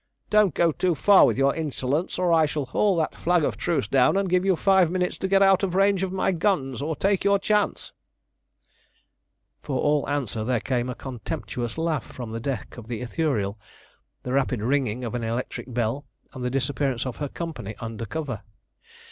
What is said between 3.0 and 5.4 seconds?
flag of truce down and give you five minutes to